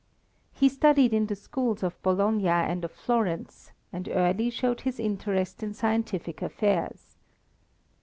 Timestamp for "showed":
4.49-4.81